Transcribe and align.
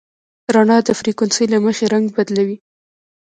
رڼا 0.55 0.77
د 0.87 0.89
فریکونسۍ 0.99 1.45
له 1.53 1.57
مخې 1.65 1.85
رنګ 1.93 2.05
بدلوي. 2.15 2.57